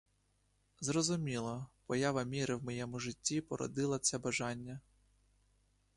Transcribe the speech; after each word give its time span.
Зрозуміло: 0.79 1.67
поява 1.85 2.23
міри 2.23 2.55
в 2.55 2.63
моєму 2.63 2.99
житті 2.99 3.41
породила 3.41 3.99
це 3.99 4.17
бажання. 4.17 4.79